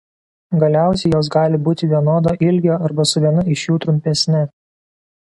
Galiausiai 0.61 1.11
jos 1.15 1.27
gali 1.35 1.59
būti 1.67 1.89
vienodo 1.91 2.33
ilgio 2.47 2.79
arba 2.89 3.05
su 3.11 3.23
viena 3.27 3.45
iš 3.57 3.67
jų 3.69 3.77
trumpesne. 3.85 4.41